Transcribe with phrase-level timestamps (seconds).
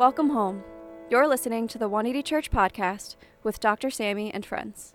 [0.00, 0.64] Welcome home.
[1.10, 3.90] You're listening to the 180 Church podcast with Dr.
[3.90, 4.94] Sammy and friends.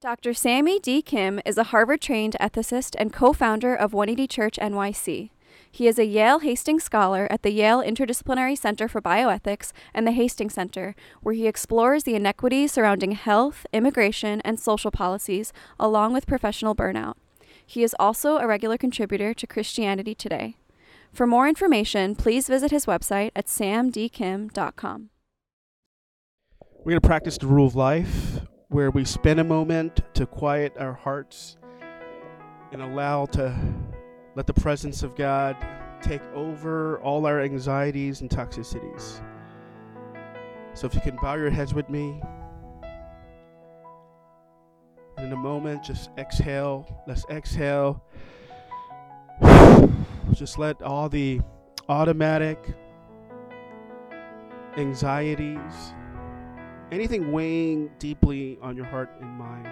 [0.00, 0.34] Dr.
[0.34, 1.02] Sammy D.
[1.02, 5.30] Kim is a Harvard trained ethicist and co founder of 180 Church NYC.
[5.74, 10.12] He is a Yale Hastings Scholar at the Yale Interdisciplinary Center for Bioethics and the
[10.12, 15.50] Hastings Center, where he explores the inequities surrounding health, immigration, and social policies,
[15.80, 17.14] along with professional burnout.
[17.64, 20.58] He is also a regular contributor to Christianity Today.
[21.10, 25.08] For more information, please visit his website at samdkim.com.
[26.84, 30.74] We're going to practice the rule of life where we spend a moment to quiet
[30.78, 31.56] our hearts
[32.72, 33.58] and allow to
[34.34, 35.56] let the presence of God
[36.00, 39.20] take over all our anxieties and toxicities.
[40.74, 42.20] So if you can bow your heads with me.
[45.18, 47.02] And in a moment, just exhale.
[47.06, 48.02] Let's exhale.
[50.32, 51.40] Just let all the
[51.88, 52.58] automatic
[54.76, 55.94] anxieties,
[56.90, 59.68] anything weighing deeply on your heart and mind,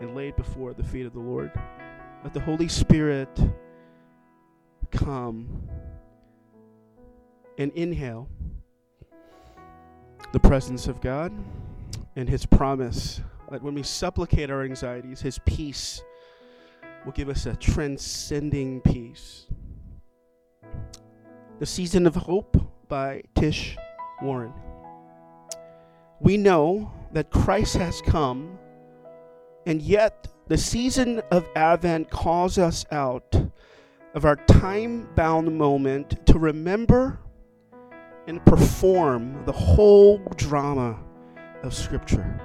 [0.00, 1.50] and lay it before the feet of the Lord.
[2.24, 3.28] Let the Holy Spirit
[4.90, 5.68] come
[7.58, 8.28] and inhale
[10.32, 11.32] the presence of God
[12.16, 16.02] and His promise that when we supplicate our anxieties, His peace
[17.04, 19.46] will give us a transcending peace.
[21.60, 22.56] The Season of Hope
[22.88, 23.76] by Tish
[24.20, 24.52] Warren.
[26.20, 28.58] We know that Christ has come,
[29.66, 33.34] and yet the season of Advent calls us out
[34.14, 37.18] of our time bound moment to remember
[38.28, 40.98] and perform the whole drama
[41.62, 42.40] of Scripture.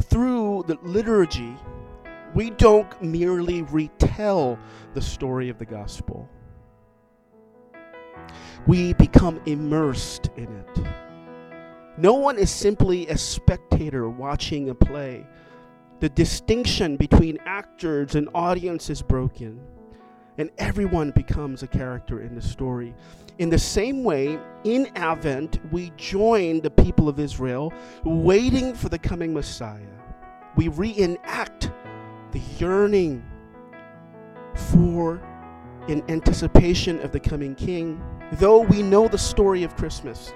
[0.00, 1.54] Through the liturgy,
[2.34, 4.58] we don't merely retell
[4.94, 6.28] the story of the gospel,
[8.66, 10.84] we become immersed in it.
[11.98, 15.26] No one is simply a spectator watching a play.
[16.00, 19.60] The distinction between actors and audience is broken,
[20.38, 22.94] and everyone becomes a character in the story.
[23.38, 28.98] In the same way, in Advent, we join the people of Israel waiting for the
[28.98, 29.80] coming Messiah.
[30.56, 31.70] We reenact
[32.32, 33.22] the yearning
[34.54, 35.20] for
[35.86, 38.02] in anticipation of the coming King.
[38.32, 40.32] Though we know the story of Christmas,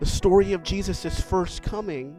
[0.00, 2.18] the story of Jesus' first coming,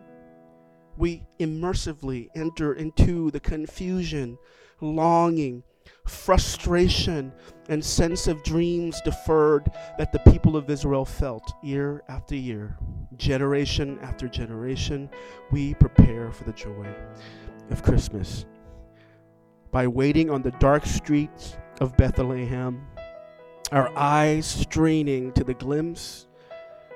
[0.97, 4.37] we immersively enter into the confusion,
[4.81, 5.63] longing,
[6.07, 7.31] frustration,
[7.69, 12.77] and sense of dreams deferred that the people of Israel felt year after year,
[13.17, 15.09] generation after generation.
[15.51, 16.87] We prepare for the joy
[17.69, 18.45] of Christmas
[19.71, 22.85] by waiting on the dark streets of Bethlehem,
[23.71, 26.27] our eyes straining to the glimpse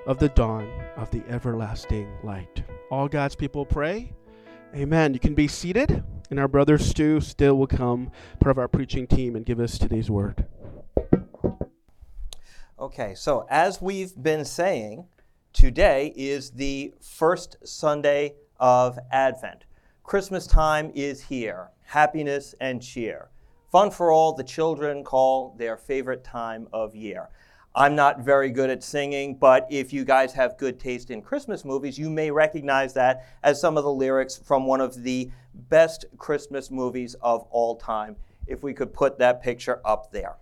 [0.08, 2.64] of the dawn of the everlasting light.
[2.90, 4.10] All God's people pray.
[4.74, 5.12] Amen.
[5.12, 8.10] You can be seated, and our brother Stu still will come,
[8.40, 10.46] part of our preaching team, and give us today's word.
[12.80, 15.04] Okay, so as we've been saying,
[15.52, 19.66] today is the first Sunday of Advent.
[20.04, 23.28] Christmas time is here, happiness and cheer.
[23.70, 27.28] Fun for all, the children call their favorite time of year.
[27.78, 31.64] I'm not very good at singing, but if you guys have good taste in Christmas
[31.64, 36.04] movies, you may recognize that as some of the lyrics from one of the best
[36.16, 38.16] Christmas movies of all time.
[38.48, 40.38] If we could put that picture up there.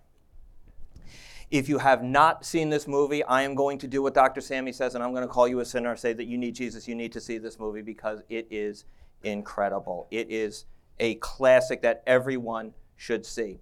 [1.51, 4.41] If you have not seen this movie, I am going to do what Dr.
[4.41, 6.55] Sammy says, and I'm going to call you a sinner and say that you need
[6.55, 8.87] Jesus, you need to see this movie because it is
[9.25, 10.09] incredible.
[10.11, 10.65] It is
[10.99, 13.59] a classic that everyone should see.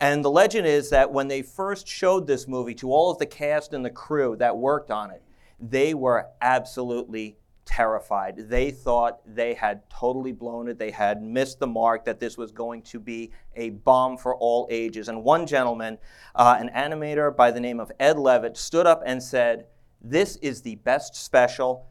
[0.00, 3.26] And the legend is that when they first showed this movie to all of the
[3.26, 5.22] cast and the crew that worked on it,
[5.60, 8.36] they were absolutely terrified.
[8.36, 10.78] They thought they had totally blown it.
[10.78, 14.66] They had missed the mark, that this was going to be a bomb for all
[14.70, 15.08] ages.
[15.08, 15.98] And one gentleman,
[16.34, 19.66] uh, an animator by the name of Ed Levitt, stood up and said,
[20.00, 21.86] This is the best special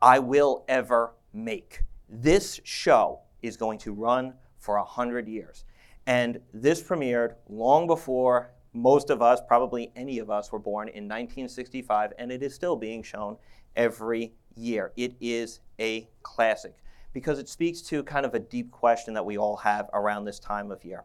[0.00, 1.82] I will ever make.
[2.08, 5.64] This show is going to run for 100 years.
[6.06, 11.04] And this premiered long before most of us, probably any of us, were born in
[11.04, 13.36] 1965, and it is still being shown
[13.76, 14.92] every year.
[14.96, 16.76] It is a classic
[17.12, 20.38] because it speaks to kind of a deep question that we all have around this
[20.38, 21.04] time of year.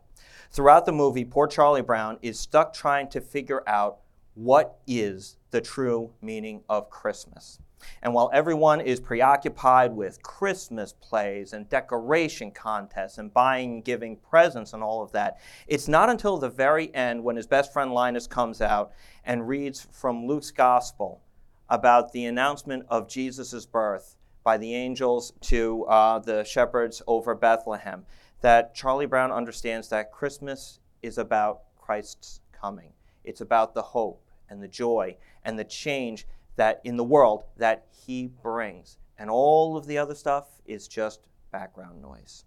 [0.52, 4.00] Throughout the movie, poor Charlie Brown is stuck trying to figure out
[4.36, 7.60] what is the true meaning of Christmas.
[8.02, 14.18] And while everyone is preoccupied with Christmas plays and decoration contests and buying and giving
[14.18, 17.94] presents and all of that, it's not until the very end when his best friend
[17.94, 18.92] Linus comes out
[19.24, 21.22] and reads from Luke's gospel
[21.70, 28.06] about the announcement of Jesus' birth by the angels to uh, the shepherds over Bethlehem
[28.42, 32.94] that Charlie Brown understands that Christmas is about Christ's coming.
[33.24, 36.26] It's about the hope and the joy and the change
[36.58, 38.98] that in the world that he brings.
[39.18, 41.22] And all of the other stuff is just
[41.52, 42.46] background noise.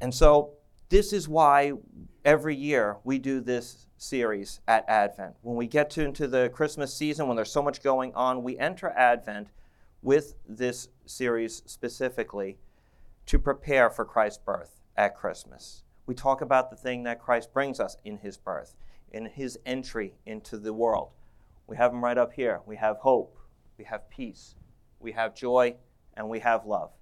[0.00, 0.54] And so
[0.88, 1.72] this is why
[2.24, 5.36] every year we do this series at Advent.
[5.42, 8.58] When we get to, into the Christmas season, when there's so much going on, we
[8.58, 9.48] enter Advent
[10.02, 12.58] with this series specifically
[13.26, 15.82] to prepare for Christ's birth at Christmas.
[16.06, 18.76] We talk about the thing that Christ brings us in his birth,
[19.10, 21.10] in his entry into the world.
[21.66, 22.60] We have them right up here.
[22.66, 23.38] We have hope,
[23.78, 24.54] we have peace,
[25.00, 25.76] we have joy,
[26.14, 26.92] and we have love.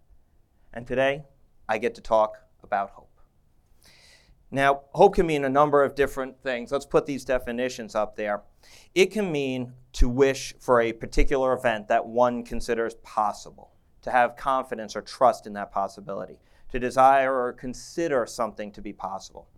[0.72, 1.24] And today,
[1.68, 3.10] I get to talk about hope.
[4.50, 6.70] Now, hope can mean a number of different things.
[6.70, 8.42] Let's put these definitions up there.
[8.94, 13.72] It can mean to wish for a particular event that one considers possible,
[14.02, 16.38] to have confidence or trust in that possibility,
[16.70, 19.48] to desire or consider something to be possible.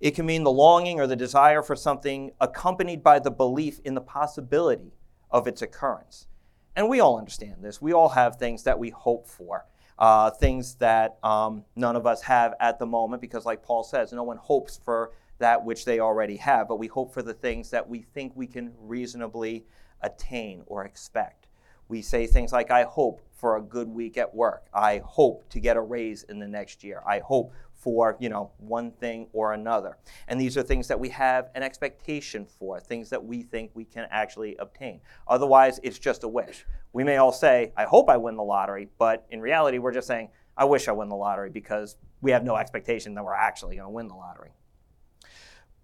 [0.00, 3.94] It can mean the longing or the desire for something accompanied by the belief in
[3.94, 4.94] the possibility
[5.30, 6.26] of its occurrence.
[6.74, 7.82] And we all understand this.
[7.82, 9.66] We all have things that we hope for,
[9.98, 14.12] uh, things that um, none of us have at the moment, because, like Paul says,
[14.12, 17.70] no one hopes for that which they already have, but we hope for the things
[17.70, 19.66] that we think we can reasonably
[20.00, 21.48] attain or expect.
[21.88, 24.68] We say things like, I hope for a good week at work.
[24.72, 27.02] I hope to get a raise in the next year.
[27.06, 29.96] I hope for you know one thing or another.
[30.28, 33.84] And these are things that we have an expectation for things that we think we
[33.84, 35.00] can actually obtain.
[35.26, 36.66] Otherwise it's just a wish.
[36.92, 40.08] We may all say i hope i win the lottery but in reality we're just
[40.08, 43.76] saying i wish i win the lottery because we have no expectation that we're actually
[43.76, 44.50] going to win the lottery.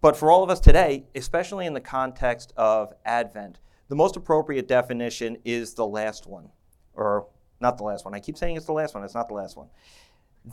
[0.02, 3.58] But for all of us today especially in the context of advent
[3.88, 6.50] the most appropriate definition is the last one
[6.94, 7.28] or
[7.58, 8.14] not the last one.
[8.14, 9.69] I keep saying it's the last one it's not the last one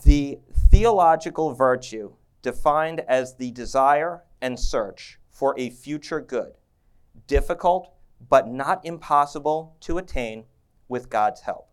[0.03, 0.39] the
[0.71, 6.53] theological virtue defined as the desire and search for a future good,
[7.27, 7.93] difficult
[8.29, 10.45] but not impossible to attain
[10.87, 11.69] with God's help.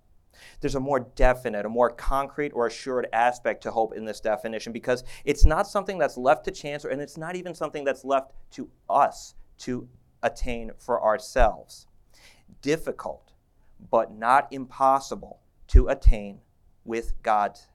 [0.60, 4.72] There's a more definite, a more concrete or assured aspect to hope in this definition
[4.72, 8.32] because it's not something that's left to chance and it's not even something that's left
[8.52, 9.88] to us to
[10.22, 11.86] attain for ourselves.
[12.62, 13.32] Difficult,
[13.90, 16.40] but not impossible to attain
[16.84, 17.68] with God's.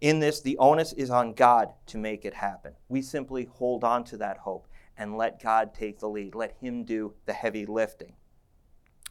[0.00, 2.74] In this, the onus is on God to make it happen.
[2.88, 4.66] We simply hold on to that hope
[4.96, 6.34] and let God take the lead.
[6.34, 8.14] Let Him do the heavy lifting.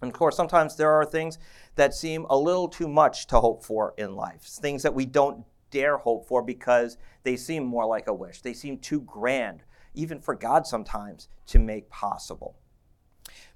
[0.01, 1.37] And of course, sometimes there are things
[1.75, 5.45] that seem a little too much to hope for in life, things that we don't
[5.71, 8.41] dare hope for because they seem more like a wish.
[8.41, 9.63] They seem too grand,
[9.93, 12.57] even for God sometimes, to make possible.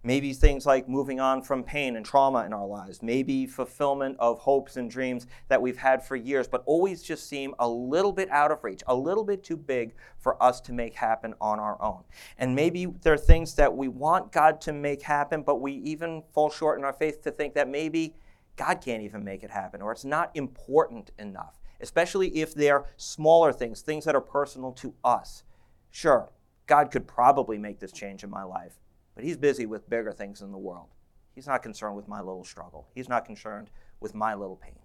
[0.03, 3.01] Maybe things like moving on from pain and trauma in our lives.
[3.01, 7.55] Maybe fulfillment of hopes and dreams that we've had for years, but always just seem
[7.59, 10.93] a little bit out of reach, a little bit too big for us to make
[10.93, 12.03] happen on our own.
[12.37, 16.23] And maybe there are things that we want God to make happen, but we even
[16.33, 18.15] fall short in our faith to think that maybe
[18.55, 23.51] God can't even make it happen, or it's not important enough, especially if they're smaller
[23.51, 25.43] things, things that are personal to us.
[25.89, 26.31] Sure,
[26.67, 28.79] God could probably make this change in my life,
[29.15, 30.89] but he's busy with bigger things in the world.
[31.33, 32.87] He's not concerned with my little struggle.
[32.93, 34.79] He's not concerned with my little pain.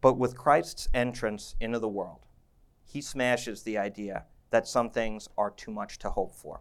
[0.00, 2.26] But with Christ's entrance into the world,
[2.84, 6.60] he smashes the idea that some things are too much to hope for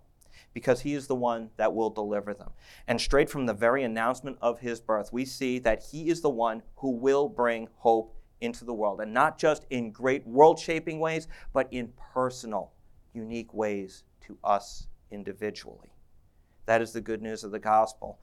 [0.53, 2.51] because he is the one that will deliver them.
[2.88, 6.29] And straight from the very announcement of his birth, we see that he is the
[6.29, 9.01] one who will bring hope into the world.
[9.01, 12.71] And not just in great world shaping ways, but in personal,
[13.13, 15.93] unique ways to us individually.
[16.65, 18.19] That is the good news of the gospel.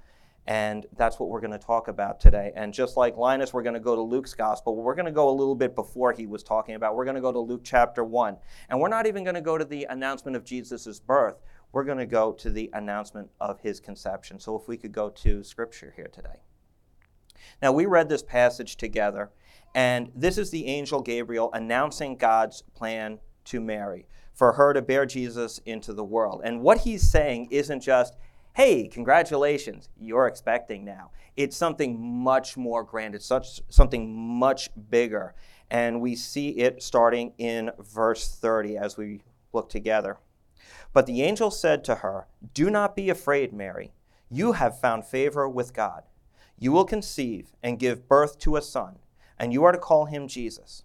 [0.48, 2.52] And that's what we're going to talk about today.
[2.54, 4.76] And just like Linus, we're going to go to Luke's gospel.
[4.76, 6.94] We're going to go a little bit before he was talking about.
[6.94, 8.36] We're going to go to Luke chapter 1.
[8.68, 11.40] And we're not even going to go to the announcement of Jesus' birth.
[11.72, 14.38] We're going to go to the announcement of his conception.
[14.38, 16.40] So if we could go to scripture here today.
[17.60, 19.30] Now, we read this passage together,
[19.74, 25.06] and this is the angel Gabriel announcing God's plan to Mary for her to bear
[25.06, 26.42] Jesus into the world.
[26.44, 28.14] And what he's saying isn't just,
[28.54, 31.10] hey, congratulations, you're expecting now.
[31.36, 35.34] It's something much more grand, it's such, something much bigger.
[35.70, 39.22] And we see it starting in verse 30 as we
[39.52, 40.18] look together.
[40.92, 43.92] But the angel said to her, Do not be afraid, Mary.
[44.30, 46.04] You have found favor with God.
[46.58, 48.98] You will conceive and give birth to a son,
[49.38, 50.84] and you are to call him Jesus.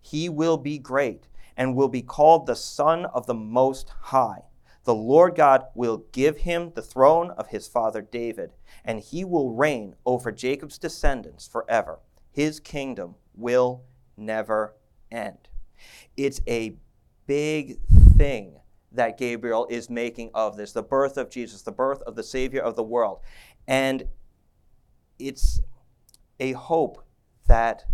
[0.00, 4.42] He will be great and will be called the Son of the Most High.
[4.84, 8.52] The Lord God will give him the throne of his father David,
[8.84, 12.00] and he will reign over Jacob's descendants forever.
[12.30, 13.84] His kingdom will
[14.16, 14.74] never
[15.10, 15.48] end.
[16.16, 16.76] It's a
[17.26, 17.78] big
[18.16, 18.60] thing
[18.92, 22.60] that Gabriel is making of this the birth of Jesus, the birth of the Savior
[22.60, 23.20] of the world.
[23.66, 24.04] And
[25.18, 25.60] it's
[26.38, 27.04] a hope
[27.46, 27.84] that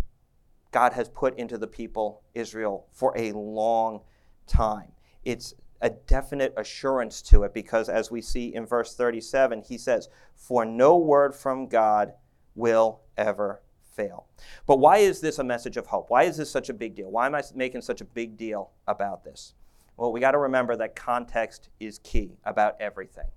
[0.71, 4.01] God has put into the people Israel for a long
[4.47, 4.93] time.
[5.25, 10.09] It's a definite assurance to it because, as we see in verse 37, he says,
[10.37, 12.13] For no word from God
[12.55, 13.63] will ever
[13.93, 14.27] fail.
[14.67, 16.11] But why is this a message of hope?
[16.11, 17.11] Why is this such a big deal?
[17.11, 19.55] Why am I making such a big deal about this?
[19.97, 23.29] Well, we got to remember that context is key about everything.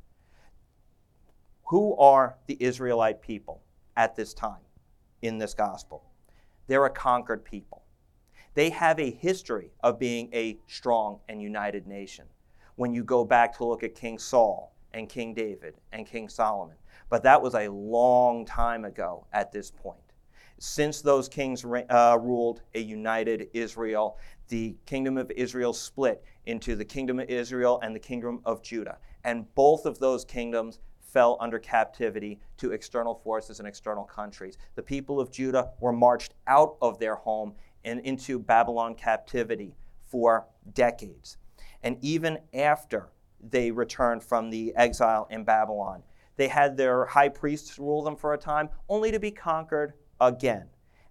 [1.65, 3.63] Who are the Israelite people
[3.95, 4.61] at this time
[5.21, 6.03] in this gospel?
[6.67, 7.83] They're a conquered people.
[8.53, 12.25] They have a history of being a strong and united nation.
[12.75, 16.75] When you go back to look at King Saul and King David and King Solomon,
[17.09, 19.99] but that was a long time ago at this point.
[20.59, 24.17] Since those kings uh, ruled a united Israel,
[24.47, 28.97] the kingdom of Israel split into the kingdom of Israel and the kingdom of Judah.
[29.23, 30.79] And both of those kingdoms
[31.13, 34.57] fell under captivity to external forces and external countries.
[34.75, 37.53] The people of Judah were marched out of their home
[37.85, 41.37] and into Babylon captivity for decades.
[41.83, 46.01] And even after they returned from the exile in Babylon,
[46.35, 50.67] they had their high priests rule them for a time, only to be conquered again.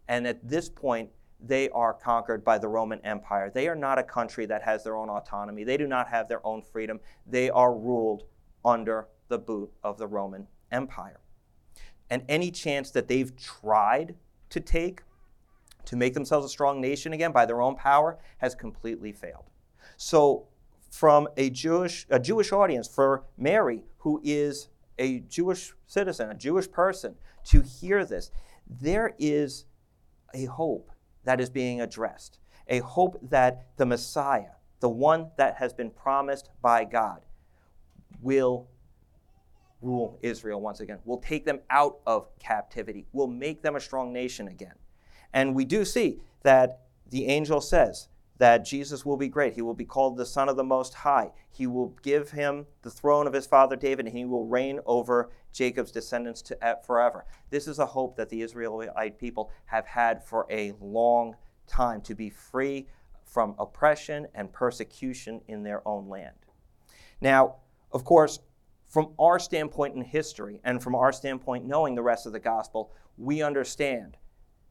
[0.08, 3.50] And at this point, they are conquered by the Roman Empire.
[3.52, 5.64] They are not a country that has their own autonomy.
[5.64, 7.00] They do not have their own freedom.
[7.26, 8.24] They are ruled
[8.64, 11.18] under the boot of the Roman Empire.
[12.10, 14.14] And any chance that they've tried
[14.50, 15.00] to take
[15.86, 19.46] to make themselves a strong nation again by their own power has completely failed.
[19.96, 20.48] So,
[20.90, 26.70] from a Jewish, a Jewish audience, for Mary, who is a Jewish citizen, a Jewish
[26.70, 28.30] person, to hear this,
[28.68, 29.64] there is
[30.34, 30.92] a hope
[31.24, 36.50] that is being addressed, a hope that the Messiah, the one that has been promised
[36.60, 37.22] by God,
[38.20, 38.68] will
[39.82, 44.12] rule Israel once again, We'll take them out of captivity, We'll make them a strong
[44.12, 44.74] nation again.
[45.32, 48.08] And we do see that the angel says
[48.38, 49.54] that Jesus will be great.
[49.54, 51.30] He will be called the Son of the Most High.
[51.50, 55.30] He will give him the throne of his father David, and he will reign over
[55.52, 57.24] Jacob's descendants to, forever.
[57.50, 61.36] This is a hope that the Israelite people have had for a long
[61.66, 62.88] time to be free
[63.24, 66.36] from oppression and persecution in their own land.
[67.20, 67.56] Now,
[67.92, 68.40] of course,
[68.92, 72.92] from our standpoint in history and from our standpoint knowing the rest of the gospel,
[73.16, 74.18] we understand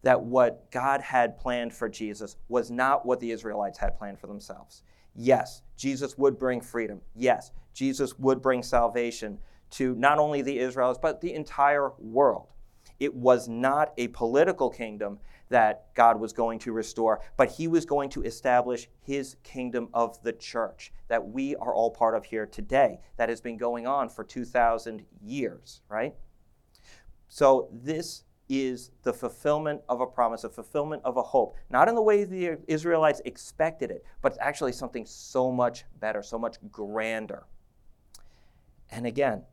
[0.03, 4.27] that what God had planned for Jesus was not what the Israelites had planned for
[4.27, 4.83] themselves.
[5.15, 7.01] Yes, Jesus would bring freedom.
[7.15, 9.39] Yes, Jesus would bring salvation
[9.71, 12.49] to not only the Israelites, but the entire world.
[12.99, 15.17] It was not a political kingdom
[15.51, 20.21] that God was going to restore, but he was going to establish his kingdom of
[20.23, 24.09] the church that we are all part of here today, that has been going on
[24.09, 26.15] for 2,000 years, right?
[27.27, 31.95] So this is the fulfillment of a promise, a fulfillment of a hope, not in
[31.95, 37.45] the way the Israelites expected it, but actually something so much better, so much grander.
[38.89, 39.43] And again,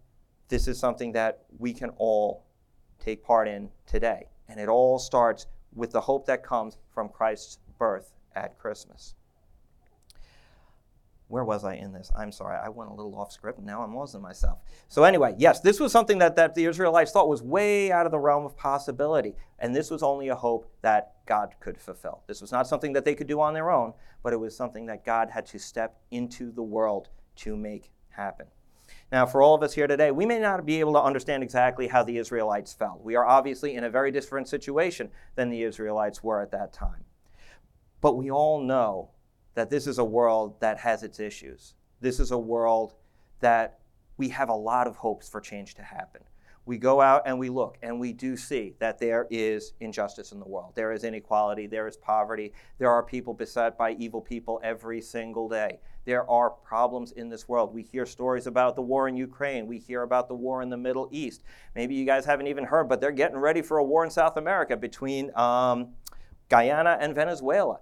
[0.49, 2.47] this is something that we can all
[2.99, 4.29] take part in today.
[4.49, 9.15] And it all starts with the hope that comes from Christ's birth at Christmas.
[11.29, 12.11] Where was I in this?
[12.17, 13.59] I'm sorry, I went a little off script.
[13.59, 14.61] And now I'm losing myself.
[14.89, 18.13] So, anyway, yes, this was something that, that the Israelites thought was way out of
[18.13, 19.35] the realm of possibility.
[19.59, 22.23] And this was only a hope that God could fulfill.
[22.27, 24.87] This was not something that they could do on their own, but it was something
[24.87, 28.47] that God had to step into the world to make happen.
[29.11, 31.89] Now, for all of us here today, we may not be able to understand exactly
[31.89, 33.03] how the Israelites felt.
[33.03, 37.05] We are obviously in a very different situation than the Israelites were at that time.
[38.01, 39.11] But we all know
[39.55, 41.75] that this is a world that has its issues.
[42.01, 42.95] This is a world
[43.41, 43.81] that
[44.19, 46.23] we have a lot of hopes for change to happen
[46.69, 50.39] we go out and we look and we do see that there is injustice in
[50.39, 50.73] the world.
[50.75, 55.49] There is inequality, there is poverty, there are people beset by evil people every single
[55.49, 55.81] day.
[56.05, 57.75] There are problems in this world.
[57.75, 60.77] We hear stories about the war in Ukraine, we hear about the war in the
[60.77, 61.43] Middle East.
[61.75, 64.37] Maybe you guys haven't even heard, but they're getting ready for a war in South
[64.37, 65.91] America between um,
[66.49, 67.81] Guyana and Venezuela.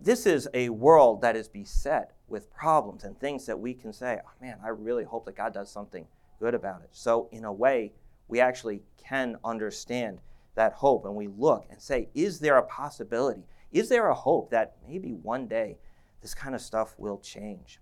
[0.00, 4.20] This is a world that is beset with problems and things that we can say,
[4.24, 6.06] oh man, I really hope that God does something
[6.38, 6.90] good about it.
[6.92, 7.92] So, in a way,
[8.28, 10.20] we actually can understand
[10.54, 13.42] that hope and we look and say, is there a possibility?
[13.72, 15.78] Is there a hope that maybe one day
[16.20, 17.80] this kind of stuff will change?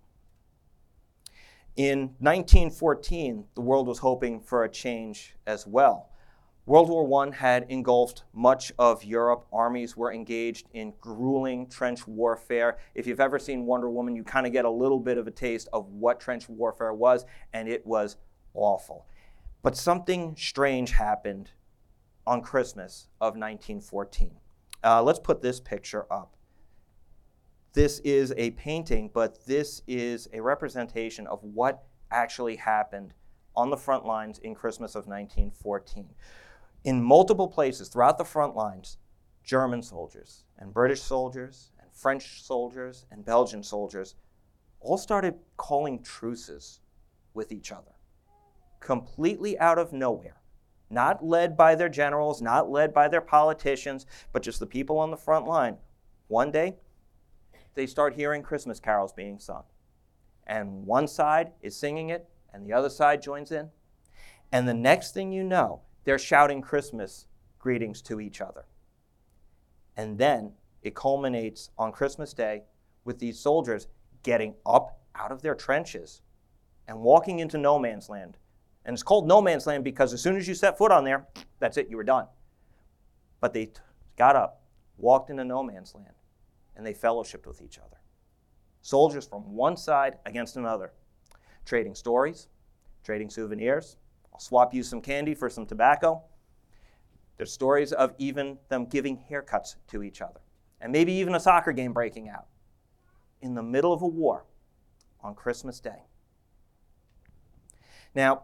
[1.75, 6.09] In 1914, the world was hoping for a change as well.
[6.65, 9.45] World War I had engulfed much of Europe.
[9.53, 12.77] Armies were engaged in grueling trench warfare.
[12.93, 15.31] If you've ever seen Wonder Woman, you kind of get a little bit of a
[15.31, 18.17] taste of what trench warfare was, and it was
[18.53, 19.05] awful.
[19.61, 21.51] But something strange happened
[22.25, 24.37] on Christmas of 1914.
[24.83, 26.36] Uh, let's put this picture up.
[27.73, 33.13] This is a painting, but this is a representation of what actually happened
[33.55, 36.15] on the front lines in Christmas of 1914
[36.87, 38.97] in multiple places throughout the front lines,
[39.43, 44.15] German soldiers and British soldiers and French soldiers and Belgian soldiers
[44.79, 46.79] all started calling truces
[47.33, 47.91] with each other,
[48.79, 50.41] completely out of nowhere.
[50.89, 55.11] Not led by their generals, not led by their politicians, but just the people on
[55.11, 55.77] the front line.
[56.29, 56.77] One day,
[57.77, 59.61] they start hearing Christmas carols being sung.
[60.47, 63.69] And one side is singing it, and the other side joins in.
[64.51, 67.27] And the next thing you know, they're shouting Christmas
[67.59, 68.65] greetings to each other.
[69.95, 72.63] And then it culminates on Christmas Day
[73.05, 73.87] with these soldiers
[74.23, 76.23] getting up out of their trenches
[76.87, 78.37] and walking into no man's land.
[78.85, 81.27] And it's called no man's land because as soon as you set foot on there,
[81.59, 82.25] that's it, you were done.
[83.39, 83.69] But they
[84.17, 84.63] got up,
[84.97, 86.16] walked into no man's land,
[86.77, 87.97] and they fellowshipped with each other.
[88.81, 90.93] Soldiers from one side against another,
[91.65, 92.47] trading stories,
[93.03, 93.97] trading souvenirs,
[94.33, 96.21] I'll swap you some candy for some tobacco.
[97.35, 100.39] There's stories of even them giving haircuts to each other,
[100.79, 102.45] and maybe even a soccer game breaking out
[103.41, 104.45] in the middle of a war
[105.21, 106.03] on Christmas Day.
[108.15, 108.43] Now,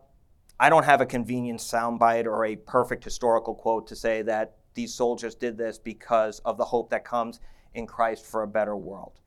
[0.59, 4.93] I don't have a convenient soundbite or a perfect historical quote to say that these
[4.93, 7.39] soldiers did this because of the hope that comes
[7.73, 9.19] in Christ for a better world.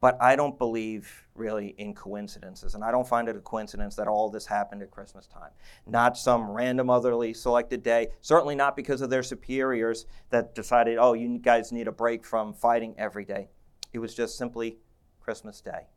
[0.00, 4.06] But I don't believe really in coincidences, and I don't find it a coincidence that
[4.06, 5.50] all this happened at Christmas time.
[5.86, 11.14] Not some random otherly selected day, certainly not because of their superiors that decided, oh,
[11.14, 13.48] you guys need a break from fighting every day.
[13.92, 14.76] It was just simply
[15.18, 15.88] Christmas Day,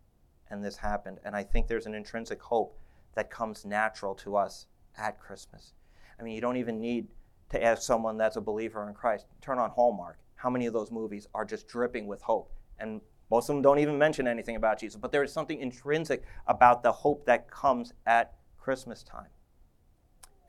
[0.50, 1.20] and this happened.
[1.26, 2.80] And I think there's an intrinsic hope
[3.16, 4.68] that comes natural to us
[4.98, 5.74] at Christmas.
[6.20, 7.08] I mean, you don't even need
[7.50, 9.26] to ask someone that's a believer in Christ.
[9.42, 10.20] Turn on Hallmark.
[10.40, 12.54] How many of those movies are just dripping with hope?
[12.80, 16.24] And most of them don't even mention anything about Jesus, but there is something intrinsic
[16.48, 19.28] about the hope that comes at Christmas time.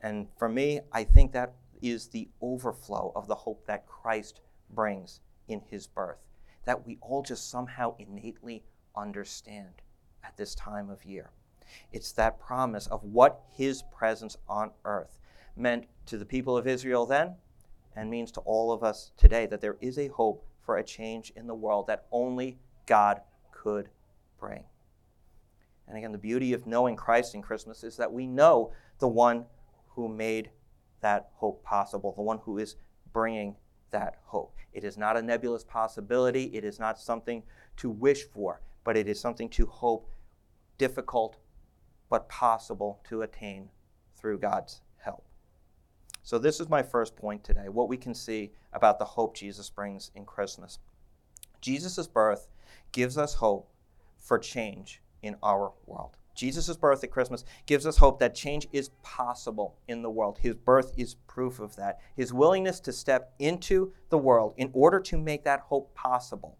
[0.01, 5.19] And for me, I think that is the overflow of the hope that Christ brings
[5.49, 6.23] in his birth,
[6.63, 8.63] that we all just somehow innately
[8.95, 9.81] understand
[10.23, 11.31] at this time of year.
[11.91, 15.19] It's that promise of what his presence on earth
[15.57, 17.35] meant to the people of Israel then
[17.95, 21.31] and means to all of us today, that there is a hope for a change
[21.35, 23.89] in the world that only God could
[24.39, 24.63] bring.
[25.87, 29.45] And again, the beauty of knowing Christ in Christmas is that we know the one
[29.89, 30.51] who made
[31.01, 32.75] that hope possible, the one who is
[33.11, 33.55] bringing
[33.91, 34.55] that hope.
[34.73, 37.43] It is not a nebulous possibility, it is not something
[37.77, 40.09] to wish for, but it is something to hope,
[40.77, 41.37] difficult
[42.09, 43.69] but possible to attain
[44.15, 44.81] through God's.
[46.23, 49.69] So, this is my first point today what we can see about the hope Jesus
[49.69, 50.79] brings in Christmas.
[51.61, 52.47] Jesus' birth
[52.91, 53.69] gives us hope
[54.17, 56.17] for change in our world.
[56.33, 60.39] Jesus' birth at Christmas gives us hope that change is possible in the world.
[60.39, 61.99] His birth is proof of that.
[62.15, 66.57] His willingness to step into the world in order to make that hope possible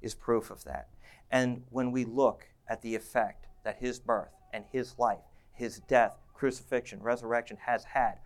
[0.00, 0.88] is proof of that.
[1.30, 6.18] And when we look at the effect that his birth and his life, his death,
[6.34, 8.18] crucifixion, resurrection has had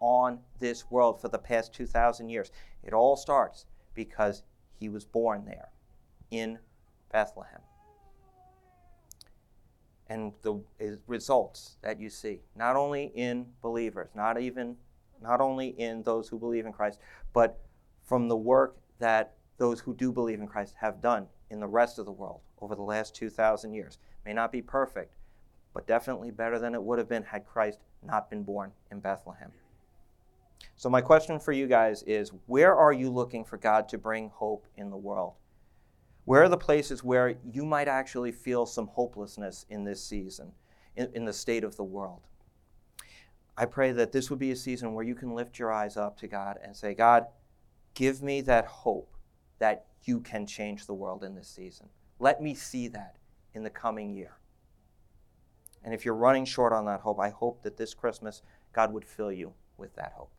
[0.00, 2.50] on this world for the past 2,000 years,
[2.82, 4.42] it all starts because
[4.74, 5.68] he was born there
[6.30, 6.58] in
[7.12, 7.60] Bethlehem.
[10.08, 10.60] And the
[11.06, 14.76] results that you see, not only in believers, not even
[15.22, 16.98] not only in those who believe in Christ,
[17.32, 17.60] but
[18.02, 21.98] from the work that those who do believe in Christ have done in the rest
[21.98, 23.98] of the world over the last 2,000 years.
[24.24, 25.14] May not be perfect,
[25.74, 29.52] but definitely better than it would have been had Christ not been born in Bethlehem.
[30.80, 34.30] So, my question for you guys is where are you looking for God to bring
[34.30, 35.34] hope in the world?
[36.24, 40.52] Where are the places where you might actually feel some hopelessness in this season,
[40.96, 42.22] in, in the state of the world?
[43.58, 46.16] I pray that this would be a season where you can lift your eyes up
[46.20, 47.26] to God and say, God,
[47.92, 49.14] give me that hope
[49.58, 51.90] that you can change the world in this season.
[52.18, 53.16] Let me see that
[53.52, 54.38] in the coming year.
[55.84, 58.40] And if you're running short on that hope, I hope that this Christmas
[58.72, 60.30] God would fill you with that hope.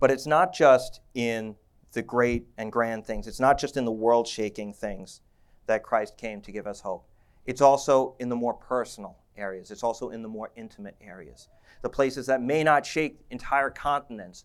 [0.00, 1.56] But it's not just in
[1.92, 5.22] the great and grand things, it's not just in the world shaking things
[5.66, 7.08] that Christ came to give us hope.
[7.46, 11.48] It's also in the more personal areas, it's also in the more intimate areas.
[11.82, 14.44] The places that may not shake entire continents,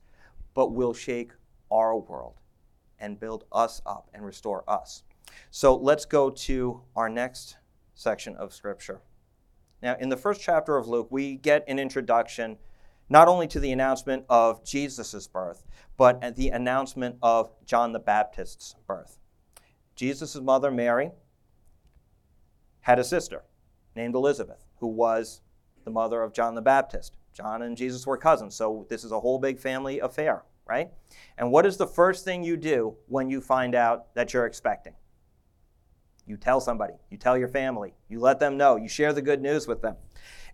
[0.54, 1.32] but will shake
[1.72, 2.36] our world
[3.00, 5.04] and build us up and restore us.
[5.50, 7.58] So let's go to our next
[7.96, 9.02] section of Scripture.
[9.82, 12.58] Now, in the first chapter of Luke, we get an introduction
[13.12, 15.66] not only to the announcement of Jesus' birth,
[15.98, 19.20] but at the announcement of John the Baptist's birth.
[19.96, 21.12] Jesus' mother, Mary,
[22.80, 23.44] had a sister
[23.98, 25.42] named Elizabeth, who was
[25.84, 27.18] the mother of John the Baptist.
[27.34, 30.90] John and Jesus were cousins, so this is a whole big family affair, right?
[31.38, 34.94] And what is the first thing you do when you find out that you're expecting?
[36.26, 39.42] You tell somebody, you tell your family, you let them know, you share the good
[39.42, 39.98] news with them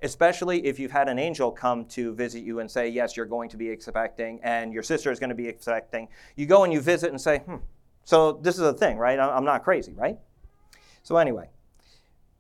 [0.02, 3.50] especially if you've had an angel come to visit you and say, Yes, you're going
[3.50, 6.08] to be expecting, and your sister is going to be expecting.
[6.36, 7.58] You go and you visit and say, Hmm,
[8.04, 9.20] so this is a thing, right?
[9.20, 10.18] I'm not crazy, right?
[11.04, 11.50] So, anyway,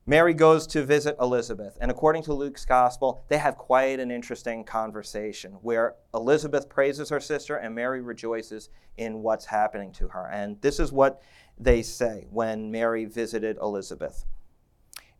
[0.05, 4.63] Mary goes to visit Elizabeth, and according to Luke's gospel, they have quite an interesting
[4.63, 10.29] conversation where Elizabeth praises her sister and Mary rejoices in what's happening to her.
[10.31, 11.21] And this is what
[11.59, 14.23] they say when Mary visited Elizabeth.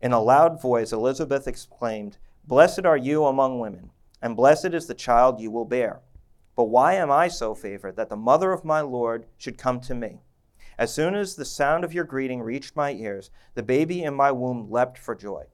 [0.00, 2.16] In a loud voice, Elizabeth exclaimed,
[2.48, 3.90] Blessed are you among women,
[4.22, 6.00] and blessed is the child you will bear.
[6.56, 9.94] But why am I so favored that the mother of my Lord should come to
[9.94, 10.22] me?
[10.78, 14.32] As soon as the sound of your greeting reached my ears, the baby in my
[14.32, 15.44] womb leapt for joy.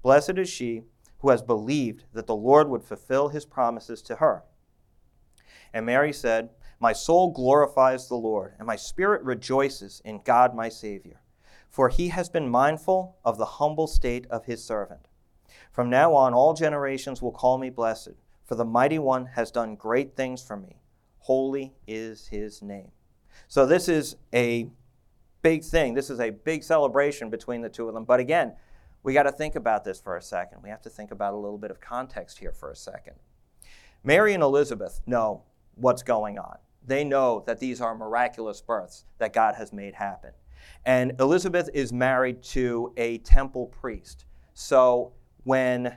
[0.00, 0.84] Blessed is she
[1.18, 4.44] who has believed that the Lord would fulfill his promises to her.
[5.74, 6.48] And Mary said,
[6.80, 11.20] My soul glorifies the Lord, and my spirit rejoices in God my Savior,
[11.68, 15.06] for he has been mindful of the humble state of his servant.
[15.70, 19.76] From now on, all generations will call me blessed, for the mighty one has done
[19.76, 20.80] great things for me.
[21.18, 22.90] Holy is his name.
[23.46, 24.68] So, this is a
[25.42, 25.94] big thing.
[25.94, 28.04] This is a big celebration between the two of them.
[28.04, 28.54] But again,
[29.02, 30.62] we got to think about this for a second.
[30.62, 33.14] We have to think about a little bit of context here for a second.
[34.04, 36.58] Mary and Elizabeth know what's going on.
[36.86, 40.32] They know that these are miraculous births that God has made happen.
[40.84, 44.24] And Elizabeth is married to a temple priest.
[44.54, 45.12] So
[45.44, 45.96] when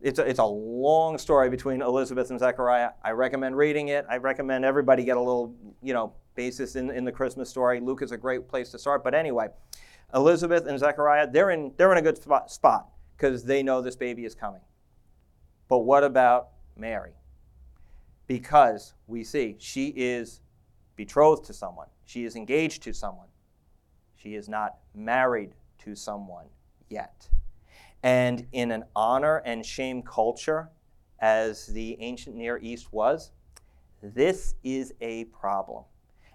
[0.00, 2.90] it's a, it's a long story between Elizabeth and Zechariah.
[3.02, 4.06] I recommend reading it.
[4.08, 7.80] I recommend everybody get a little, you know, basis in, in the Christmas story.
[7.80, 9.02] Luke is a great place to start.
[9.02, 9.48] But anyway,
[10.14, 14.24] Elizabeth and Zechariah, they're in, they're in a good spot because they know this baby
[14.24, 14.60] is coming.
[15.68, 17.14] But what about Mary?
[18.26, 20.40] Because we see she is
[20.94, 23.28] betrothed to someone, she is engaged to someone,
[24.14, 26.46] she is not married to someone
[26.88, 27.28] yet.
[28.06, 30.70] And in an honor and shame culture,
[31.18, 33.32] as the ancient Near East was,
[34.00, 35.82] this is a problem.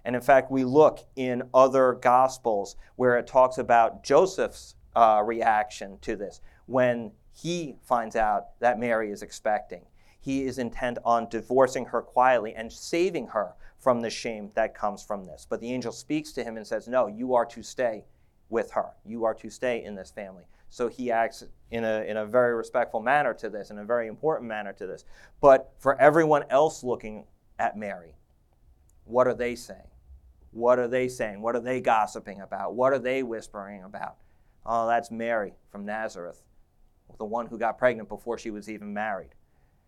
[0.04, 5.98] And in fact, we look in other Gospels where it talks about Joseph's uh, reaction
[6.02, 9.86] to this when he finds out that Mary is expecting.
[10.20, 15.04] He is intent on divorcing her quietly and saving her from the shame that comes
[15.04, 15.48] from this.
[15.50, 18.04] But the angel speaks to him and says, No, you are to stay
[18.50, 18.90] with her.
[19.06, 20.44] You are to stay in this family.
[20.72, 24.08] So he acts in a, in a very respectful manner to this, in a very
[24.08, 25.04] important manner to this.
[25.42, 27.26] But for everyone else looking
[27.60, 28.16] at Mary,
[29.04, 29.90] what are they saying?
[30.52, 31.42] What are they saying?
[31.42, 32.74] What are they gossiping about?
[32.74, 34.16] What are they whispering about?
[34.66, 36.42] Oh, that's Mary from Nazareth,
[37.18, 39.36] the one who got pregnant before she was even married.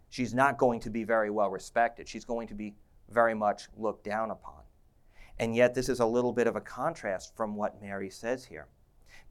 [0.09, 2.09] She's not going to be very well respected.
[2.09, 2.75] She's going to be
[3.09, 4.63] very much looked down upon.
[5.39, 8.67] And yet, this is a little bit of a contrast from what Mary says here,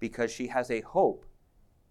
[0.01, 1.27] because she has a hope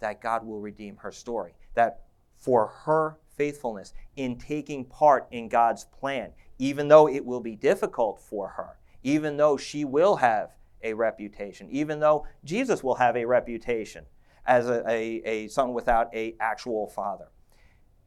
[0.01, 1.53] that God will redeem her story.
[1.75, 2.01] That
[2.35, 8.19] for her faithfulness in taking part in God's plan, even though it will be difficult
[8.19, 10.51] for her, even though she will have
[10.83, 14.05] a reputation, even though Jesus will have a reputation
[14.45, 17.29] as a, a, a son without a actual father.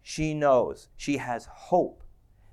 [0.02, 2.02] She knows, she has hope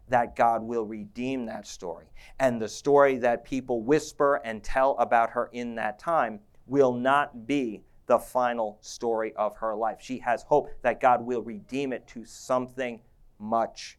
[0.07, 2.05] that God will redeem that story.
[2.39, 7.47] And the story that people whisper and tell about her in that time will not
[7.47, 9.99] be the final story of her life.
[10.01, 12.99] She has hope that God will redeem it to something
[13.39, 13.97] much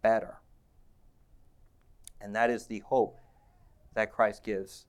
[0.00, 0.36] better.
[2.20, 3.18] And that is the hope
[3.94, 4.86] that Christ gives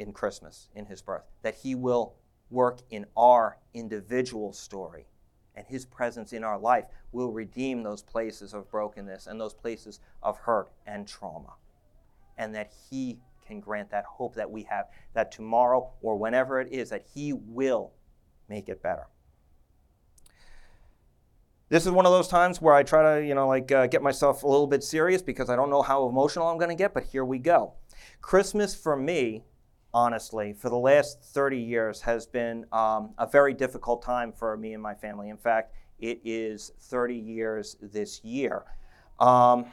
[0.00, 2.14] in Christmas, in his birth, that he will
[2.50, 5.06] work in our individual story
[5.54, 10.00] and his presence in our life will redeem those places of brokenness and those places
[10.24, 11.54] of hurt and trauma.
[12.36, 16.72] And that he can grant that hope that we have that tomorrow or whenever it
[16.72, 17.92] is, that He will
[18.48, 19.06] make it better.
[21.68, 24.00] This is one of those times where I try to, you know, like uh, get
[24.00, 26.94] myself a little bit serious because I don't know how emotional I'm going to get,
[26.94, 27.74] but here we go.
[28.20, 29.42] Christmas for me,
[29.92, 34.74] honestly, for the last 30 years has been um, a very difficult time for me
[34.74, 35.28] and my family.
[35.28, 38.62] In fact, it is 30 years this year.
[39.18, 39.66] Um,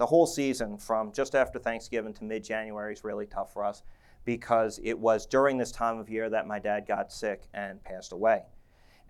[0.00, 3.82] the whole season from just after Thanksgiving to mid January is really tough for us
[4.24, 8.12] because it was during this time of year that my dad got sick and passed
[8.12, 8.42] away.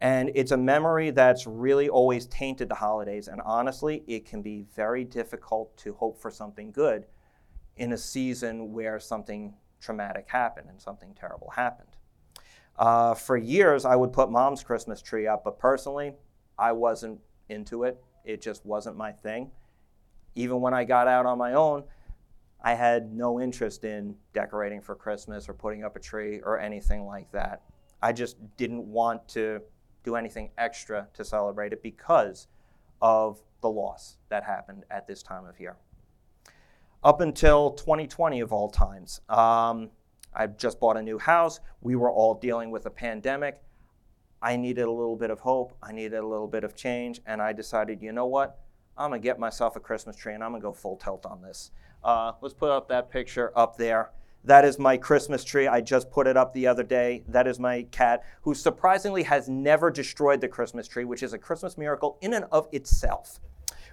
[0.01, 3.29] And it's a memory that's really always tainted the holidays.
[3.29, 7.07] And honestly, it can be very difficult to hope for something good
[7.77, 11.97] in a season where something traumatic happened and something terrible happened.
[12.77, 16.15] Uh, for years, I would put mom's Christmas tree up, but personally,
[16.59, 18.03] I wasn't into it.
[18.25, 19.53] It just wasn't my thing.
[20.35, 21.85] Even when I got out on my own,
[22.63, 27.07] I had no interest in decorating for Christmas or putting up a tree or anything
[27.07, 27.63] like that.
[28.03, 29.61] I just didn't want to
[30.05, 32.49] do anything extra to celebrate it because
[33.03, 35.77] of the loss that happened at this time of year.
[37.03, 39.91] Up until 2020, of all times, um,
[40.35, 41.61] I just bought a new house.
[41.81, 43.63] We were all dealing with a pandemic.
[44.43, 45.77] I needed a little bit of hope.
[45.83, 47.21] I needed a little bit of change.
[47.27, 48.59] And I decided, you know what?
[49.01, 51.71] I'm to get myself a Christmas tree and I'm to go full tilt on this.
[52.05, 54.11] Uh, let's put up that picture up there.
[54.45, 55.67] That is my Christmas tree.
[55.67, 57.23] I just put it up the other day.
[57.29, 61.39] That is my cat, who surprisingly has never destroyed the Christmas tree, which is a
[61.39, 63.41] Christmas miracle in and of itself.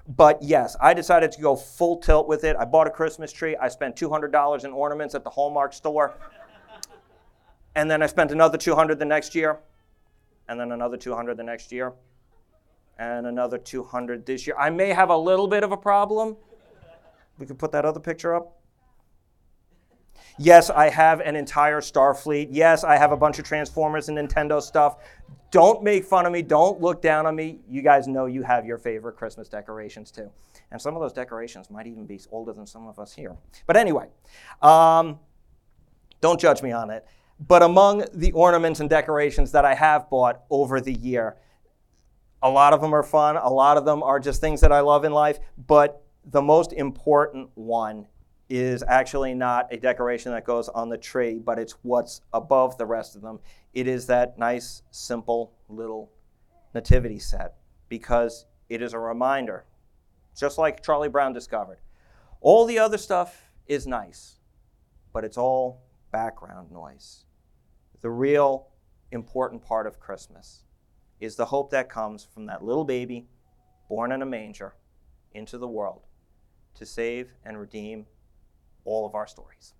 [0.08, 2.56] But yes, I decided to go full tilt with it.
[2.58, 3.56] I bought a Christmas tree.
[3.58, 6.16] I spent $200 in ornaments at the Hallmark store.
[7.76, 9.60] And then I spent another 200 the next year.
[10.48, 11.94] And then another 200 the next year.
[13.00, 14.56] And another 200 this year.
[14.58, 16.36] I may have a little bit of a problem.
[17.38, 18.58] We could put that other picture up.
[20.40, 22.50] Yes, I have an entire Starfleet.
[22.52, 24.98] Yes, I have a bunch of Transformers and Nintendo stuff.
[25.50, 26.42] Don't make fun of me.
[26.42, 27.60] Don't look down on me.
[27.68, 30.30] You guys know you have your favorite Christmas decorations too.
[30.72, 33.36] And some of those decorations might even be older than some of us here.
[33.66, 34.10] But anyway,
[34.62, 35.20] um,
[36.22, 37.06] don't judge me on it.
[37.40, 41.38] But among the ornaments and decorations that I have bought over the year,
[42.42, 43.38] a lot of them are fun.
[43.38, 45.40] A lot of them are just things that I love in life.
[45.58, 48.08] But the most important one
[48.50, 52.86] is actually not a decoration that goes on the tree, but it's what's above the
[52.86, 53.40] rest of them.
[53.74, 56.12] It is that nice, simple little
[56.74, 57.56] nativity set
[57.90, 59.66] because it is a reminder,
[60.38, 61.80] just like Charlie Brown discovered.
[62.40, 64.40] All the other stuff is nice,
[65.12, 67.26] but it's all background noise.
[68.02, 68.68] The real
[69.12, 70.64] important part of Christmas
[71.20, 73.28] is the hope that comes from that little baby
[73.90, 74.76] born in a manger
[75.34, 76.06] into the world
[76.76, 78.06] to save and redeem
[78.86, 79.74] all of our stories.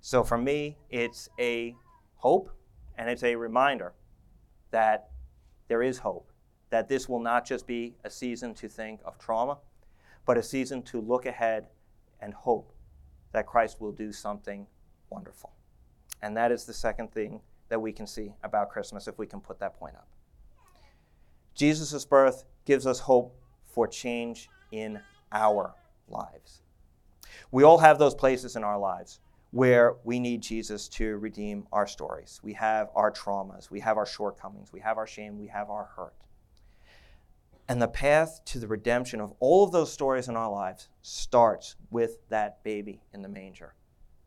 [0.00, 1.74] So for me, it's a
[2.16, 2.50] hope
[2.96, 3.92] and it's a reminder
[4.70, 5.10] that
[5.68, 6.30] there is hope,
[6.70, 9.58] that this will not just be a season to think of trauma,
[10.26, 11.68] but a season to look ahead
[12.20, 12.72] and hope
[13.32, 14.66] that Christ will do something
[15.10, 15.52] wonderful.
[16.20, 17.40] And that is the second thing
[17.72, 20.06] that we can see about Christmas if we can put that point up.
[21.54, 25.00] Jesus' birth gives us hope for change in
[25.32, 25.74] our
[26.06, 26.60] lives.
[27.50, 29.20] We all have those places in our lives
[29.52, 32.40] where we need Jesus to redeem our stories.
[32.42, 35.88] We have our traumas, we have our shortcomings, we have our shame, we have our
[35.96, 36.12] hurt.
[37.70, 41.76] And the path to the redemption of all of those stories in our lives starts
[41.90, 43.72] with that baby in the manger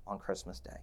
[0.08, 0.80] on Christmas Day.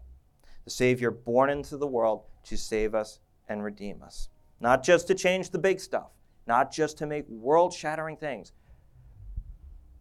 [0.64, 4.28] The Savior born into the world to save us and redeem us.
[4.60, 6.10] Not just to change the big stuff,
[6.46, 8.52] not just to make world shattering things,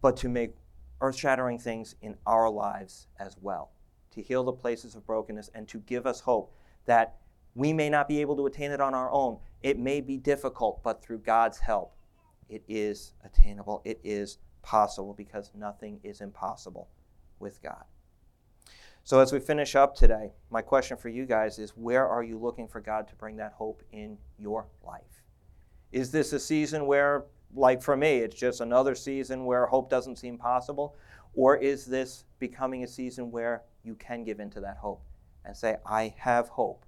[0.02, 0.56] but to make
[1.02, 3.72] earth shattering things in our lives as well,
[4.12, 6.54] to heal the places of brokenness and to give us hope
[6.86, 7.18] that
[7.56, 9.38] we may not be able to attain it on our own.
[9.62, 11.96] It may be difficult, but through God's help,
[12.50, 13.82] it is attainable.
[13.84, 16.90] It is possible because nothing is impossible
[17.40, 17.84] with God.
[19.04, 22.38] So, as we finish up today, my question for you guys is where are you
[22.38, 25.24] looking for God to bring that hope in your life?
[25.92, 30.18] Is this a season where like for me, it's just another season where hope doesn't
[30.18, 30.96] seem possible?
[31.34, 35.04] Or is this becoming a season where you can give into that hope
[35.46, 36.86] and say, I have hope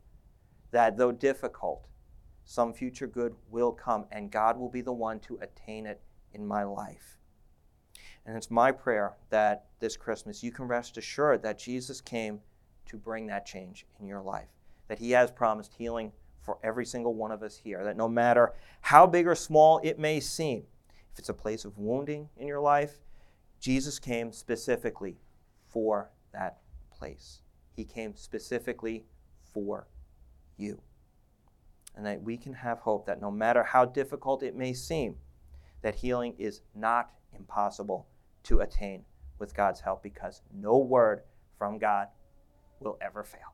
[0.72, 1.88] that though difficult,
[2.46, 6.02] some future good will come and God will be the one to attain it
[6.34, 7.18] in my life?
[8.26, 12.40] And it's my prayer that this Christmas you can rest assured that Jesus came
[12.86, 14.50] to bring that change in your life,
[14.88, 17.84] that He has promised healing for every single one of us here.
[17.84, 20.64] That no matter how big or small it may seem,
[21.12, 23.02] if it's a place of wounding in your life,
[23.60, 25.18] Jesus came specifically
[25.68, 26.60] for that
[26.92, 27.42] place.
[27.76, 29.06] He came specifically
[29.54, 29.88] for
[30.58, 30.82] you.
[31.96, 35.16] And that we can have hope that no matter how difficult it may seem,
[35.82, 38.08] that healing is not impossible
[38.44, 39.06] to attain
[39.40, 41.22] with God's help because no word
[41.58, 42.08] from God
[42.80, 43.54] will ever fail.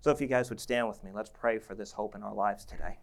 [0.00, 2.34] So, if you guys would stand with me, let's pray for this hope in our
[2.34, 2.98] lives today.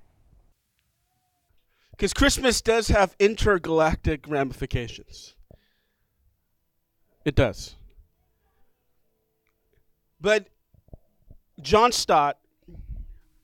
[1.92, 5.36] Because Christmas does have intergalactic ramifications.
[7.26, 7.76] It does.
[10.20, 10.48] But
[11.62, 12.38] John Stott,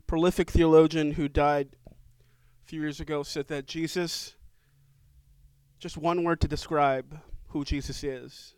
[0.06, 4.36] prolific theologian who died a few years ago, said that Jesus,
[5.80, 8.56] just one word to describe who Jesus is.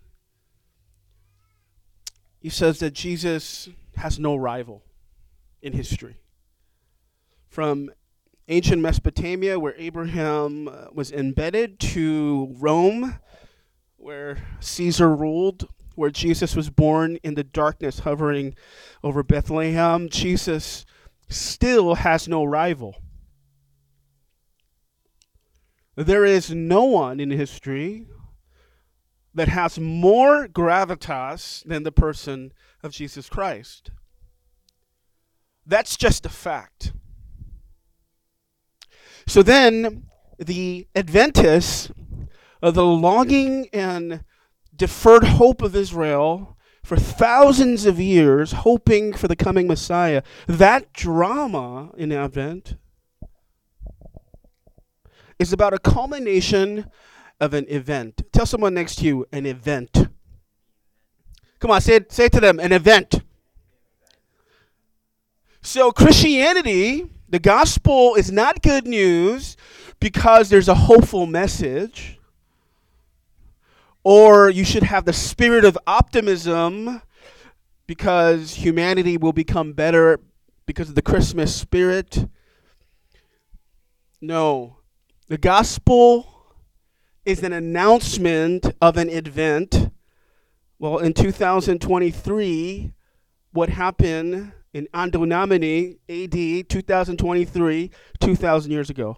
[2.40, 4.84] He says that Jesus has no rival
[5.62, 6.18] in history.
[7.50, 7.92] From
[8.48, 13.20] ancient Mesopotamia, where Abraham uh, was embedded, to Rome,
[13.98, 18.56] where Caesar ruled, where Jesus was born in the darkness hovering
[19.04, 20.86] over Bethlehem, Jesus
[21.28, 22.96] still has no rival.
[26.00, 28.06] There is no one in history
[29.34, 33.92] that has more gravitas than the person of Jesus Christ.
[35.66, 36.94] That's just a fact.
[39.28, 40.06] So then,
[40.38, 41.92] the Adventists,
[42.64, 44.24] uh, the longing and
[44.74, 51.92] deferred hope of Israel for thousands of years, hoping for the coming Messiah, that drama
[51.98, 52.78] in Advent
[55.40, 56.90] is about a culmination
[57.40, 58.22] of an event.
[58.32, 60.10] Tell someone next to you an event.
[61.60, 63.22] Come on, say it, say it to them an event.
[65.62, 69.58] So, Christianity, the gospel, is not good news
[70.00, 72.20] because there's a hopeful message
[74.04, 77.02] or you should have the spirit of optimism
[77.86, 80.20] because humanity will become better
[80.66, 82.28] because of the Christmas spirit.
[84.22, 84.79] No.
[85.30, 86.28] The gospel
[87.24, 89.92] is an announcement of an event.
[90.80, 92.92] Well, in 2023,
[93.52, 99.18] what happened in Anno Domini AD 2023, 2,000 years ago?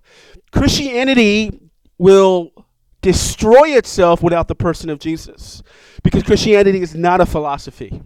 [0.52, 1.58] Christianity
[1.98, 2.52] will
[3.02, 5.64] destroy itself without the person of Jesus.
[6.04, 8.02] Because Christianity is not a philosophy.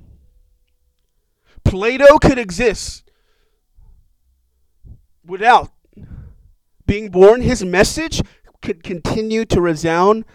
[1.63, 3.09] Plato could exist
[5.25, 5.71] without
[6.86, 7.41] being born.
[7.41, 8.21] His message
[8.62, 10.26] could continue to resound,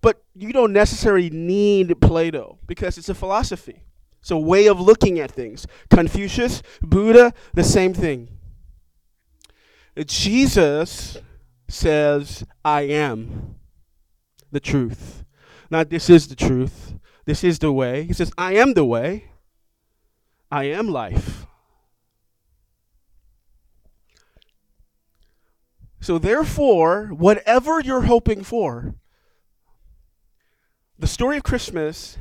[0.00, 3.82] but you don't necessarily need Plato because it's a philosophy.
[4.20, 5.66] It's a way of looking at things.
[5.90, 8.28] Confucius, Buddha, the same thing.
[10.06, 11.18] Jesus
[11.68, 13.56] says, I am
[14.50, 15.24] the truth.
[15.70, 16.94] Not this is the truth.
[17.26, 18.04] This is the way.
[18.04, 19.30] He says, I am the way.
[20.50, 21.47] I am life.
[26.00, 28.94] So, therefore, whatever you're hoping for,
[30.98, 32.18] the story of Christmas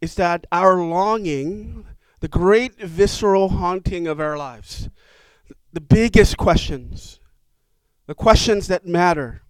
[0.00, 1.86] is that our longing,
[2.20, 4.88] the great visceral haunting of our lives,
[5.72, 7.20] the biggest questions,
[8.06, 9.42] the questions that matter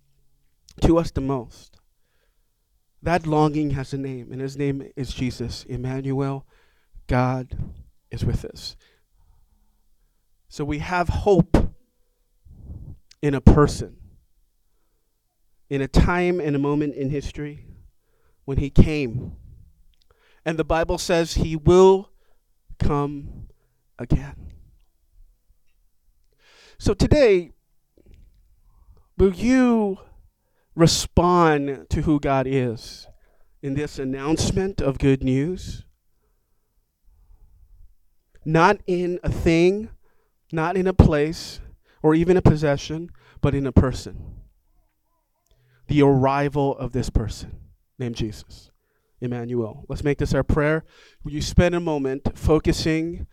[0.82, 1.78] to us the most,
[3.02, 5.64] that longing has a name, and his name is Jesus.
[5.64, 6.46] Emmanuel,
[7.06, 7.56] God
[8.10, 8.76] is with us.
[10.48, 11.65] So we have hope
[13.26, 13.96] in a person,
[15.68, 17.66] in a time and a moment in history
[18.44, 19.32] when he came.
[20.44, 22.10] And the Bible says he will
[22.78, 23.48] come
[23.98, 24.52] again.
[26.78, 27.52] So today,
[29.16, 29.98] will you
[30.76, 33.08] respond to who God is
[33.62, 35.84] in this announcement of good news.
[38.44, 39.88] Not in a thing,
[40.52, 41.60] not in a place,
[42.06, 44.16] or even a possession, but in a person.
[45.88, 47.58] The arrival of this person
[47.98, 48.70] named Jesus,
[49.20, 49.84] Emmanuel.
[49.88, 50.84] Let's make this our prayer.
[51.24, 53.26] Will you spend a moment focusing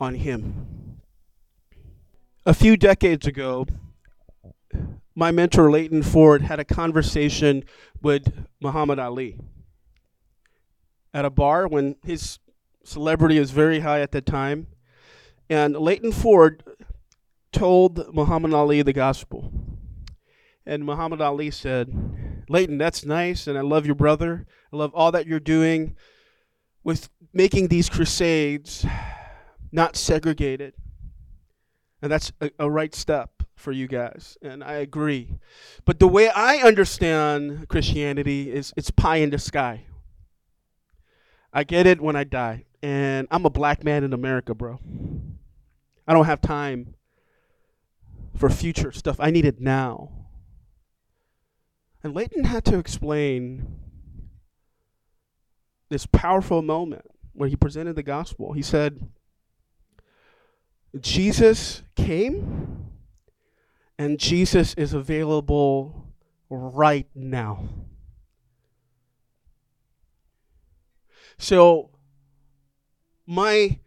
[0.00, 1.02] on Him?
[2.46, 3.66] A few decades ago,
[5.14, 7.62] my mentor, Leighton Ford, had a conversation
[8.00, 9.38] with Muhammad Ali
[11.12, 12.38] at a bar when his
[12.84, 14.66] celebrity was very high at the time.
[15.50, 16.62] And Leighton Ford
[17.52, 19.52] told Muhammad Ali the gospel.
[20.64, 24.46] And Muhammad Ali said, Leighton, that's nice, and I love your brother.
[24.72, 25.96] I love all that you're doing
[26.82, 28.86] with making these crusades
[29.72, 30.74] not segregated.
[32.02, 35.38] And that's a, a right step for you guys, and I agree.
[35.84, 39.86] But the way I understand Christianity is it's pie in the sky.
[41.52, 42.64] I get it when I die.
[42.82, 44.78] And I'm a black man in America, bro.
[46.06, 46.95] I don't have time
[48.36, 49.16] for future stuff.
[49.18, 50.10] I need it now.
[52.02, 53.66] And Leighton had to explain
[55.88, 58.52] this powerful moment where he presented the gospel.
[58.52, 59.08] He said,
[61.00, 62.90] Jesus came
[63.98, 66.12] and Jesus is available
[66.48, 67.68] right now.
[71.38, 71.90] So,
[73.26, 73.78] my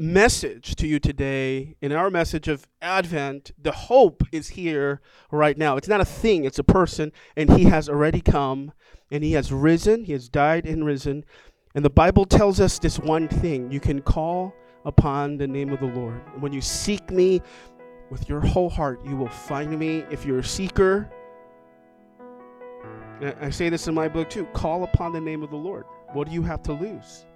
[0.00, 5.76] message to you today, in our message of Advent, the hope is here right now.
[5.76, 8.72] It's not a thing, it's a person, and He has already come,
[9.10, 11.24] and He has risen, He has died and risen.
[11.74, 14.54] And the Bible tells us this one thing you can call
[14.86, 16.22] upon the name of the Lord.
[16.40, 17.42] When you seek me
[18.10, 20.06] with your whole heart, you will find me.
[20.10, 21.10] If you're a seeker,
[23.38, 25.84] I say this in my book too call upon the name of the Lord.
[26.14, 27.26] What do you have to lose?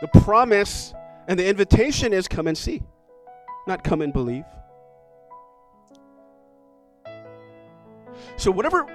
[0.00, 0.94] The promise
[1.28, 2.82] and the invitation is come and see,
[3.66, 4.44] not come and believe.
[8.36, 8.86] So, whatever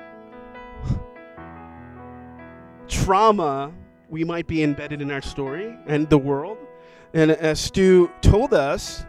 [2.88, 3.74] trauma
[4.10, 6.58] we might be embedded in our story and the world,
[7.14, 9.06] and as Stu told us,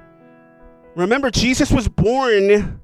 [0.95, 2.81] remember, Jesus was born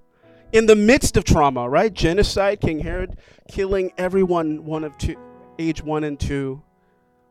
[0.53, 1.93] in the midst of trauma, right?
[1.93, 3.17] Genocide, King Herod
[3.51, 5.17] killing everyone one of two,
[5.59, 6.63] age one and two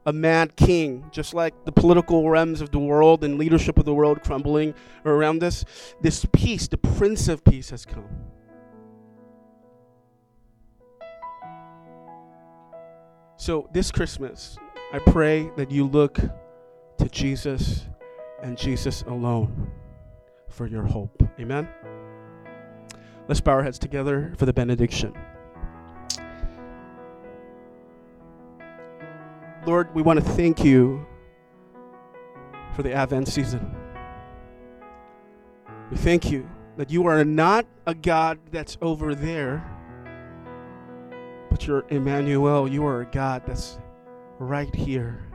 [0.05, 3.93] a mad king, just like the political realms of the world and leadership of the
[3.93, 4.73] world crumbling
[5.05, 5.63] around us.
[6.01, 8.09] This peace, the Prince of Peace, has come.
[13.37, 14.57] So, this Christmas,
[14.93, 16.19] I pray that you look
[16.97, 17.85] to Jesus
[18.43, 19.71] and Jesus alone
[20.49, 21.23] for your hope.
[21.39, 21.67] Amen.
[23.27, 25.15] Let's bow our heads together for the benediction.
[29.65, 31.05] Lord, we want to thank you
[32.75, 33.75] for the Advent season.
[35.91, 39.63] We thank you that you are not a God that's over there,
[41.51, 42.67] but you're Emmanuel.
[42.67, 43.77] You are a God that's
[44.39, 45.27] right here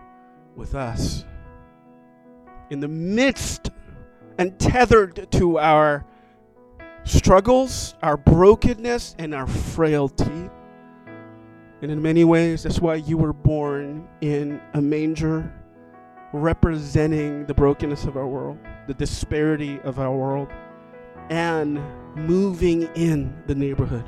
[0.56, 1.24] with us.
[2.70, 3.70] In the midst
[4.38, 6.04] and tethered to our
[7.04, 10.50] struggles, our brokenness, and our frailty.
[11.86, 15.54] And in many ways, that's why you were born in a manger,
[16.32, 18.58] representing the brokenness of our world,
[18.88, 20.48] the disparity of our world,
[21.30, 21.80] and
[22.16, 24.02] moving in the neighborhood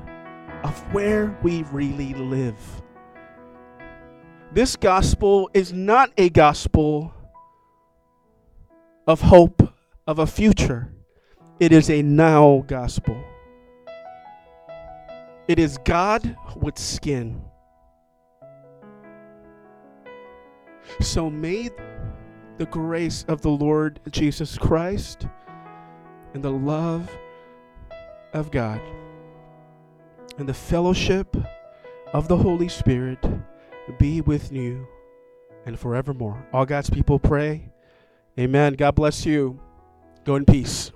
[0.64, 2.59] of where we really live.
[4.51, 7.14] This gospel is not a gospel
[9.07, 9.72] of hope
[10.05, 10.93] of a future,
[11.61, 13.22] it is a now gospel.
[15.47, 17.41] It is God with skin.
[21.01, 21.70] So may
[22.59, 25.26] the grace of the Lord Jesus Christ
[26.34, 27.11] and the love
[28.32, 28.80] of God
[30.39, 31.36] and the fellowship
[32.12, 33.18] of the Holy Spirit
[33.99, 34.86] be with you
[35.66, 36.47] and forevermore.
[36.53, 37.70] All God's people pray.
[38.39, 38.74] Amen.
[38.74, 39.61] God bless you.
[40.24, 40.93] Go in peace.